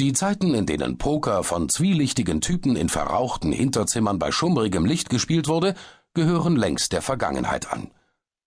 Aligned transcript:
Die 0.00 0.12
Zeiten, 0.12 0.54
in 0.54 0.66
denen 0.66 0.98
Poker 0.98 1.44
von 1.44 1.68
zwielichtigen 1.68 2.40
Typen 2.40 2.74
in 2.74 2.88
verrauchten 2.88 3.52
Hinterzimmern 3.52 4.18
bei 4.18 4.32
schummrigem 4.32 4.84
Licht 4.84 5.08
gespielt 5.08 5.46
wurde, 5.46 5.74
gehören 6.14 6.56
längst 6.56 6.92
der 6.92 7.00
Vergangenheit 7.00 7.72
an. 7.72 7.92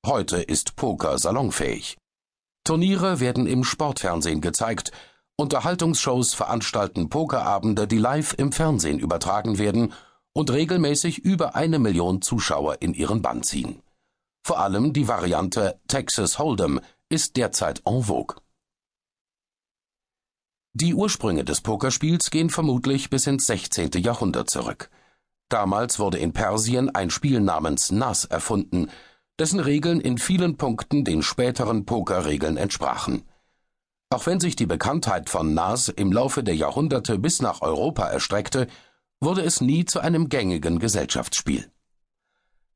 Heute 0.06 0.42
ist 0.42 0.76
Poker 0.76 1.18
salonfähig. 1.18 1.98
Turniere 2.66 3.22
werden 3.22 3.48
im 3.48 3.64
Sportfernsehen 3.64 4.42
gezeigt, 4.42 4.92
Unterhaltungsshows 5.38 6.34
veranstalten 6.34 7.08
Pokerabende, 7.08 7.88
die 7.88 7.98
live 7.98 8.34
im 8.38 8.52
Fernsehen 8.52 9.00
übertragen 9.00 9.58
werden 9.58 9.94
und 10.34 10.52
regelmäßig 10.52 11.20
über 11.20 11.56
eine 11.56 11.80
Million 11.80 12.22
Zuschauer 12.22 12.82
in 12.82 12.94
ihren 12.94 13.22
Bann 13.22 13.44
ziehen. 13.44 13.82
Vor 14.44 14.60
allem 14.60 14.92
die 14.92 15.08
Variante 15.08 15.80
Texas 15.88 16.40
Hold'em 16.40 16.82
ist 17.08 17.38
derzeit 17.38 17.82
en 17.86 18.04
vogue. 18.04 18.36
Die 20.80 20.94
Ursprünge 20.94 21.44
des 21.44 21.62
Pokerspiels 21.62 22.30
gehen 22.30 22.52
vermutlich 22.52 23.10
bis 23.10 23.26
ins 23.26 23.48
16. 23.48 23.94
Jahrhundert 23.94 24.48
zurück. 24.48 24.92
Damals 25.50 25.98
wurde 25.98 26.20
in 26.20 26.34
Persien 26.34 26.94
ein 26.94 27.10
Spiel 27.10 27.40
namens 27.40 27.92
Nas 27.92 28.26
erfunden, 28.26 28.92
dessen 29.40 29.60
Regeln 29.60 30.00
in 30.00 30.20
vielen 30.20 30.56
Punkten 30.58 31.04
den 31.04 31.24
späteren 31.24 31.88
Pokerregeln 31.88 32.58
entsprachen. 32.58 33.24
Auch 34.12 34.28
wenn 34.28 34.40
sich 34.40 34.56
die 34.56 34.68
Bekanntheit 34.68 35.32
von 35.32 35.56
Nas 35.56 35.90
im 35.90 36.12
Laufe 36.12 36.44
der 36.44 36.56
Jahrhunderte 36.56 37.18
bis 37.18 37.42
nach 37.42 37.64
Europa 37.64 38.08
erstreckte, 38.08 38.68
wurde 39.20 39.42
es 39.42 39.62
nie 39.62 39.86
zu 39.86 40.00
einem 40.00 40.30
gängigen 40.30 40.78
Gesellschaftsspiel. 40.78 41.72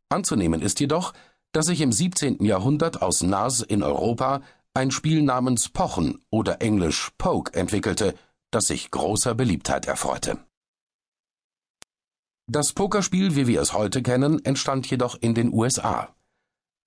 Anzunehmen 0.10 0.64
ist 0.64 0.80
jedoch, 0.80 1.14
dass 1.52 1.68
sich 1.68 1.82
im 1.82 1.92
17. 1.92 2.44
Jahrhundert 2.44 3.04
aus 3.04 3.22
Nas 3.22 3.62
in 3.62 3.84
Europa 3.84 4.42
ein 4.74 4.92
Spiel 4.92 5.22
namens 5.22 5.70
Pochen 5.70 6.24
oder 6.30 6.62
englisch 6.62 7.12
Poke 7.18 7.54
entwickelte, 7.54 8.16
das 8.52 8.68
sich 8.68 8.92
großer 8.92 9.36
Beliebtheit 9.36 9.86
erfreute. 9.86 10.38
Das 12.48 12.74
Pokerspiel, 12.74 13.36
wie 13.36 13.48
wir 13.48 13.62
es 13.62 13.74
heute 13.74 14.02
kennen, 14.02 14.44
entstand 14.44 14.90
jedoch 14.90 15.16
in 15.20 15.34
den 15.34 15.54
USA. 15.54 16.14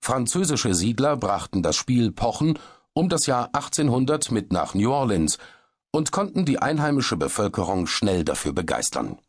Französische 0.01 0.75
Siedler 0.75 1.17
brachten 1.17 1.63
das 1.63 1.75
Spiel 1.75 2.11
Pochen 2.11 2.59
um 2.93 3.09
das 3.09 3.25
Jahr 3.25 3.49
1800 3.53 4.31
mit 4.31 4.53
nach 4.53 4.73
New 4.73 4.91
Orleans 4.91 5.37
und 5.91 6.11
konnten 6.11 6.45
die 6.45 6.59
einheimische 6.59 7.17
Bevölkerung 7.17 7.87
schnell 7.87 8.23
dafür 8.23 8.53
begeistern. 8.53 9.19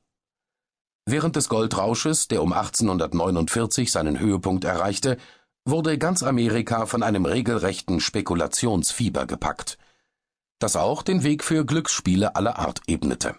Während 1.05 1.37
des 1.37 1.48
Goldrausches, 1.48 2.29
der 2.29 2.43
um 2.43 2.53
1849 2.53 3.91
seinen 3.93 4.19
Höhepunkt 4.19 4.65
erreichte, 4.65 5.19
wurde 5.67 5.98
ganz 5.98 6.22
Amerika 6.22 6.86
von 6.86 7.03
einem 7.03 7.27
regelrechten 7.27 8.00
Spekulationsfieber 8.00 9.27
gepackt, 9.27 9.78
das 10.61 10.77
auch 10.77 11.03
den 11.03 11.25
Weg 11.25 11.42
für 11.42 11.67
Glücksspiele 11.67 12.36
aller 12.36 12.58
Art 12.58 12.81
ebnete. 12.86 13.34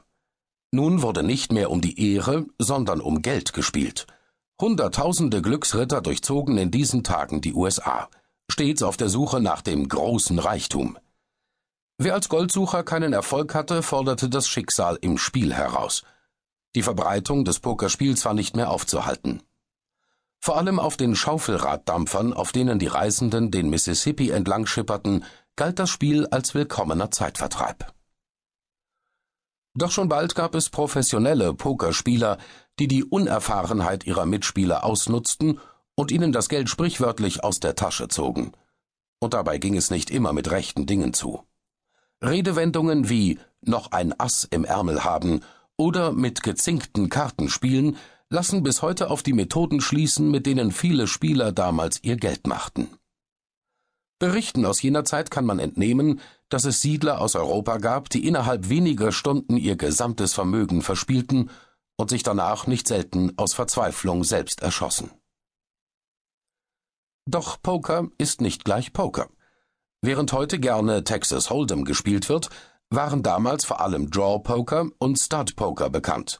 Nun 0.72 1.02
wurde 1.02 1.24
nicht 1.24 1.54
mehr 1.54 1.72
um 1.72 1.80
die 1.80 2.14
Ehre, 2.14 2.46
sondern 2.60 3.00
um 3.00 3.22
Geld 3.22 3.54
gespielt. 3.54 4.06
Hunderttausende 4.60 5.42
Glücksritter 5.42 6.02
durchzogen 6.02 6.58
in 6.58 6.70
diesen 6.70 7.04
Tagen 7.04 7.40
die 7.40 7.54
USA, 7.54 8.10
stets 8.52 8.84
auf 8.84 8.98
der 8.98 9.08
Suche 9.08 9.40
nach 9.40 9.62
dem 9.62 9.88
großen 9.88 10.38
Reichtum. 10.38 10.98
Wer 11.98 12.14
als 12.14 12.28
Goldsucher 12.28 12.84
keinen 12.84 13.14
Erfolg 13.14 13.56
hatte, 13.56 13.82
forderte 13.82 14.30
das 14.30 14.48
Schicksal 14.48 15.00
im 15.02 15.18
Spiel 15.18 15.54
heraus. 15.54 16.04
Die 16.76 16.84
Verbreitung 16.84 17.46
des 17.46 17.60
Pokerspiels 17.60 18.26
war 18.26 18.34
nicht 18.34 18.56
mehr 18.56 18.70
aufzuhalten. 18.70 19.42
Vor 20.48 20.56
allem 20.56 20.80
auf 20.80 20.96
den 20.96 21.14
Schaufelraddampfern, 21.14 22.32
auf 22.32 22.54
denen 22.54 22.80
die 22.80 22.88
Reisenden 22.88 23.52
den 23.52 23.70
Mississippi 23.70 24.30
entlang 24.30 24.66
schipperten, 24.66 25.26
galt 25.58 25.78
das 25.78 25.90
Spiel 25.90 26.26
als 26.28 26.56
willkommener 26.56 27.12
Zeitvertreib. 27.12 27.92
Doch 29.74 29.92
schon 29.92 30.08
bald 30.08 30.36
gab 30.36 30.56
es 30.56 30.70
professionelle 30.70 31.54
Pokerspieler, 31.54 32.38
die 32.80 32.88
die 32.88 33.04
Unerfahrenheit 33.04 34.06
ihrer 34.06 34.26
Mitspieler 34.26 34.86
ausnutzten 34.86 35.60
und 35.96 36.14
ihnen 36.14 36.32
das 36.32 36.48
Geld 36.48 36.70
sprichwörtlich 36.70 37.44
aus 37.44 37.60
der 37.60 37.76
Tasche 37.76 38.08
zogen. 38.08 38.54
Und 39.20 39.34
dabei 39.34 39.58
ging 39.58 39.76
es 39.76 39.92
nicht 39.92 40.10
immer 40.10 40.32
mit 40.32 40.50
rechten 40.50 40.86
Dingen 40.86 41.14
zu. 41.14 41.44
Redewendungen 42.24 43.10
wie 43.10 43.38
noch 43.60 43.92
ein 43.92 44.18
Ass 44.18 44.48
im 44.50 44.64
Ärmel 44.64 45.04
haben 45.04 45.42
oder 45.76 46.14
mit 46.14 46.42
gezinkten 46.42 47.10
Karten 47.10 47.50
spielen 47.50 47.98
lassen 48.30 48.64
bis 48.64 48.82
heute 48.82 49.10
auf 49.10 49.24
die 49.24 49.34
Methoden 49.34 49.82
schließen, 49.82 50.30
mit 50.30 50.46
denen 50.46 50.72
viele 50.72 51.08
Spieler 51.08 51.52
damals 51.52 52.04
ihr 52.04 52.18
Geld 52.18 52.48
machten. 52.48 52.90
Berichten 54.20 54.66
aus 54.66 54.82
jener 54.82 55.06
Zeit 55.06 55.30
kann 55.30 55.46
man 55.46 55.60
entnehmen, 55.60 56.20
dass 56.50 56.66
es 56.66 56.82
Siedler 56.82 57.22
aus 57.22 57.36
Europa 57.36 57.78
gab, 57.78 58.10
die 58.10 58.26
innerhalb 58.26 58.70
weniger 58.70 59.12
Stunden 59.12 59.58
ihr 59.58 59.76
gesamtes 59.76 60.34
Vermögen 60.34 60.82
verspielten 60.82 61.52
und 61.98 62.10
sich 62.10 62.24
danach 62.24 62.68
nicht 62.68 62.88
selten 62.88 63.34
aus 63.38 63.54
Verzweiflung 63.54 64.24
selbst 64.24 64.62
erschossen. 64.62 65.12
Doch 67.30 67.62
Poker 67.62 68.08
ist 68.18 68.42
nicht 68.42 68.64
gleich 68.64 68.94
Poker. 68.94 69.30
Während 70.02 70.32
heute 70.34 70.60
gerne 70.60 71.04
Texas 71.04 71.50
Hold'em 71.50 71.84
gespielt 71.84 72.30
wird, 72.30 72.50
waren 72.90 73.22
damals 73.22 73.66
vor 73.66 73.82
allem 73.82 74.10
Draw 74.10 74.40
Poker 74.40 74.88
und 74.98 75.20
Stud 75.20 75.56
Poker 75.56 75.90
bekannt. 75.90 76.40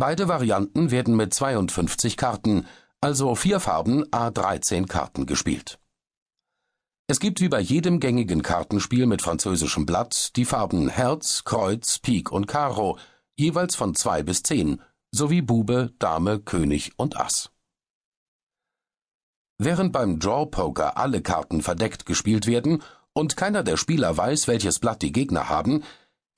Beide 0.00 0.28
Varianten 0.28 0.90
werden 0.90 1.14
mit 1.14 1.34
52 1.34 2.16
Karten, 2.16 2.66
also 3.02 3.34
vier 3.34 3.60
Farben 3.60 4.10
a 4.10 4.30
13 4.30 4.86
Karten 4.86 5.26
gespielt. 5.26 5.78
Es 7.06 7.20
gibt 7.20 7.42
wie 7.42 7.50
bei 7.50 7.60
jedem 7.60 8.00
gängigen 8.00 8.40
Kartenspiel 8.40 9.04
mit 9.04 9.20
französischem 9.20 9.84
Blatt 9.84 10.36
die 10.36 10.46
Farben 10.46 10.88
Herz, 10.88 11.44
Kreuz, 11.44 11.98
Pik 11.98 12.32
und 12.32 12.46
Karo, 12.46 12.96
jeweils 13.36 13.76
von 13.76 13.94
zwei 13.94 14.22
bis 14.22 14.42
zehn, 14.42 14.80
sowie 15.12 15.42
Bube, 15.42 15.92
Dame, 15.98 16.40
König 16.40 16.92
und 16.96 17.18
Ass. 17.18 17.50
Während 19.58 19.92
beim 19.92 20.18
Draw 20.18 20.46
Poker 20.46 20.96
alle 20.96 21.20
Karten 21.20 21.60
verdeckt 21.60 22.06
gespielt 22.06 22.46
werden 22.46 22.82
und 23.12 23.36
keiner 23.36 23.62
der 23.62 23.76
Spieler 23.76 24.16
weiß, 24.16 24.48
welches 24.48 24.78
Blatt 24.78 25.02
die 25.02 25.12
Gegner 25.12 25.50
haben, 25.50 25.84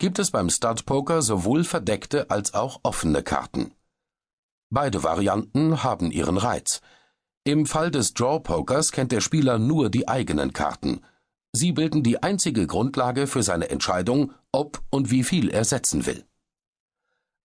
gibt 0.02 0.18
es 0.18 0.32
beim 0.32 0.50
Stud 0.50 0.84
Poker 0.84 1.22
sowohl 1.22 1.62
verdeckte 1.62 2.28
als 2.28 2.54
auch 2.54 2.80
offene 2.82 3.22
Karten. 3.22 3.70
Beide 4.68 5.04
Varianten 5.04 5.84
haben 5.84 6.10
ihren 6.10 6.38
Reiz. 6.38 6.80
Im 7.44 7.66
Fall 7.66 7.92
des 7.92 8.12
Draw 8.12 8.40
Pokers 8.40 8.90
kennt 8.90 9.12
der 9.12 9.20
Spieler 9.20 9.60
nur 9.60 9.90
die 9.90 10.08
eigenen 10.08 10.52
Karten. 10.52 11.02
Sie 11.52 11.70
bilden 11.70 12.02
die 12.02 12.20
einzige 12.20 12.66
Grundlage 12.66 13.28
für 13.28 13.44
seine 13.44 13.70
Entscheidung, 13.70 14.32
ob 14.50 14.82
und 14.90 15.12
wie 15.12 15.22
viel 15.22 15.48
er 15.48 15.64
setzen 15.64 16.04
will. 16.04 16.24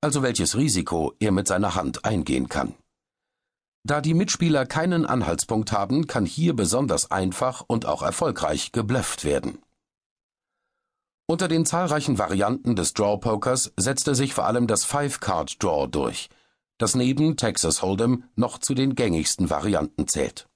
Also 0.02 0.24
welches 0.24 0.58
Risiko 0.58 1.14
er 1.20 1.32
mit 1.32 1.48
seiner 1.48 1.76
Hand 1.76 2.06
eingehen 2.06 2.50
kann. 2.50 2.74
Da 3.84 4.02
die 4.02 4.16
Mitspieler 4.16 4.66
keinen 4.66 5.06
Anhaltspunkt 5.06 5.72
haben, 5.72 6.08
kann 6.08 6.26
hier 6.26 6.56
besonders 6.56 7.12
einfach 7.12 7.64
und 7.68 7.86
auch 7.86 8.02
erfolgreich 8.02 8.72
geblufft 8.72 9.26
werden. 9.26 9.60
Unter 11.30 11.50
den 11.50 11.66
zahlreichen 11.66 12.18
Varianten 12.18 12.78
des 12.78 12.94
Draw-Pokers 12.94 13.74
setzte 13.76 14.16
sich 14.16 14.34
vor 14.34 14.46
allem 14.46 14.66
das 14.66 14.86
Five-Card-Draw 14.86 15.88
durch, 15.88 16.30
das 16.78 16.96
neben 16.96 17.36
Texas 17.36 17.82
Hold'em 17.82 18.24
noch 18.38 18.60
zu 18.60 18.74
den 18.74 18.96
gängigsten 18.96 19.50
Varianten 19.50 20.08
zählt. 20.08 20.48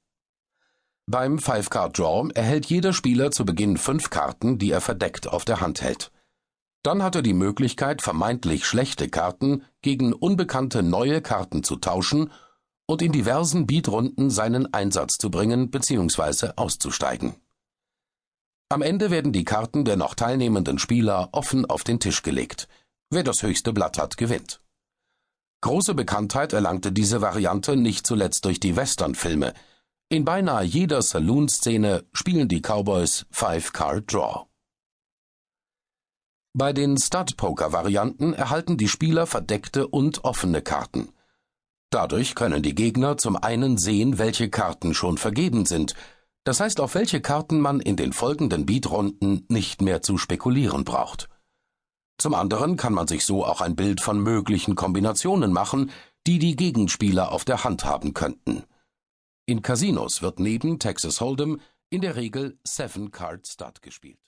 Beim 1.08 1.40
Five-Card-Draw 1.40 2.30
erhält 2.36 2.68
jeder 2.68 2.94
Spieler 2.94 3.32
zu 3.32 3.44
Beginn 3.44 3.76
fünf 3.76 4.10
Karten, 4.10 4.60
die 4.60 4.72
er 4.72 4.80
verdeckt 4.80 5.28
auf 5.28 5.44
der 5.44 5.60
Hand 5.60 5.82
hält. 5.82 6.10
Dann 6.84 7.04
hat 7.04 7.16
er 7.16 7.22
die 7.22 7.34
Möglichkeit, 7.34 8.02
vermeintlich 8.02 8.66
schlechte 8.66 9.10
Karten 9.10 9.66
gegen 9.82 10.14
unbekannte 10.14 10.84
neue 10.84 11.22
Karten 11.22 11.66
zu 11.66 11.76
tauschen 11.76 12.32
und 12.86 13.02
in 13.02 13.12
diversen 13.12 13.68
Beatrunden 13.68 14.30
seinen 14.30 14.74
Einsatz 14.74 15.18
zu 15.18 15.30
bringen 15.30 15.70
bzw. 15.70 16.52
auszusteigen. 16.56 17.36
Am 18.72 18.82
Ende 18.82 19.12
werden 19.12 19.34
die 19.34 19.44
Karten 19.44 19.84
der 19.84 19.98
noch 19.98 20.16
teilnehmenden 20.16 20.80
Spieler 20.80 21.28
offen 21.34 21.66
auf 21.66 21.84
den 21.84 22.00
Tisch 22.00 22.24
gelegt. 22.24 22.70
Wer 23.10 23.22
das 23.22 23.44
höchste 23.44 23.74
Blatt 23.74 23.98
hat, 23.98 24.16
gewinnt. 24.16 24.62
Große 25.60 25.94
Bekanntheit 25.94 26.54
erlangte 26.54 26.94
diese 26.94 27.20
Variante 27.20 27.76
nicht 27.76 28.08
zuletzt 28.08 28.46
durch 28.46 28.62
die 28.62 28.78
Westernfilme. 28.78 29.54
In 30.08 30.24
beinahe 30.24 30.64
jeder 30.64 31.02
Saloon-Szene 31.02 32.06
spielen 32.14 32.48
die 32.48 32.62
Cowboys 32.62 33.26
Five-Card 33.30 34.14
Draw. 34.14 34.46
Bei 36.54 36.72
den 36.72 36.98
Stud-Poker-Varianten 36.98 38.32
erhalten 38.32 38.78
die 38.78 38.88
Spieler 38.88 39.28
verdeckte 39.28 39.86
und 39.86 40.24
offene 40.24 40.62
Karten. 40.62 41.10
Dadurch 41.90 42.36
können 42.36 42.64
die 42.64 42.74
Gegner 42.74 43.18
zum 43.18 43.36
einen 43.36 43.78
sehen, 43.78 44.18
welche 44.18 44.50
Karten 44.50 44.94
schon 44.94 45.18
vergeben 45.18 45.66
sind, 45.66 45.94
das 46.44 46.60
heißt, 46.60 46.80
auf 46.80 46.96
welche 46.96 47.22
Karten 47.22 47.60
man 47.60 47.80
in 47.80 47.96
den 47.96 48.14
folgenden 48.14 48.66
Beatrunden 48.66 49.46
nicht 49.50 49.82
mehr 49.82 50.02
zu 50.02 50.18
spekulieren 50.18 50.84
braucht. 50.84 51.30
Zum 52.18 52.34
anderen 52.36 52.78
kann 52.78 52.94
man 52.94 53.08
sich 53.08 53.26
so 53.26 53.46
auch 53.46 53.62
ein 53.62 53.76
Bild 53.76 54.02
von 54.02 54.22
möglichen 54.22 54.76
Kombinationen 54.76 55.52
machen, 55.52 55.92
die 56.28 56.40
die 56.40 56.56
Gegenspieler 56.56 57.32
auf 57.32 57.46
der 57.46 57.64
Hand 57.64 57.84
haben 57.84 58.14
könnten. 58.14 58.64
In 59.48 59.62
Casinos 59.62 60.22
wird 60.22 60.40
neben 60.40 60.78
Texas 60.78 61.20
Hold'em 61.20 61.60
in 61.90 62.02
der 62.02 62.16
Regel 62.16 62.60
Seven 62.64 63.12
Card 63.12 63.48
Stud 63.48 63.82
gespielt 63.82 64.22